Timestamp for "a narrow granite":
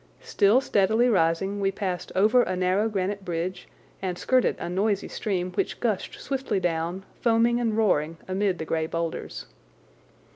2.41-3.23